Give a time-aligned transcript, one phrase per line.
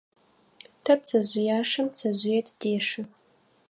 [0.83, 3.01] Тэ пцэжъыяшэм пцэжъые тыдешэ.